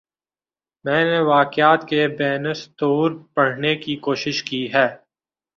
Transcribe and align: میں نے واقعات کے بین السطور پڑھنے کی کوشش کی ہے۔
میں 0.85 1.03
نے 1.05 1.19
واقعات 1.19 1.87
کے 1.89 2.07
بین 2.07 2.45
السطور 2.47 3.11
پڑھنے 3.33 3.75
کی 3.75 3.95
کوشش 3.95 4.43
کی 4.43 4.73
ہے۔ 4.73 4.87